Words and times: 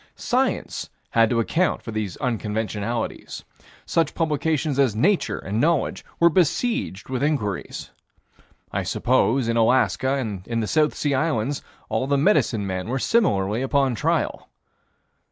Science 0.15 0.89
had 1.11 1.29
to 1.29 1.39
account 1.39 1.83
for 1.83 1.91
these 1.91 2.17
unconventionalities. 2.17 3.43
Such 3.85 4.15
publications 4.15 4.79
as 4.79 4.95
Nature 4.95 5.37
and 5.37 5.61
Knowledge 5.61 6.03
were 6.19 6.31
besieged 6.31 7.09
with 7.09 7.21
inquiries. 7.21 7.91
I 8.71 8.81
suppose, 8.81 9.47
in 9.47 9.57
Alaska 9.57 10.15
and 10.15 10.41
in 10.47 10.59
the 10.59 10.65
South 10.65 10.95
Sea 10.95 11.13
Islands, 11.13 11.61
all 11.87 12.07
the 12.07 12.17
medicine 12.17 12.65
men 12.65 12.87
were 12.87 12.97
similarly 12.97 13.61
upon 13.61 13.93
trial. 13.93 14.49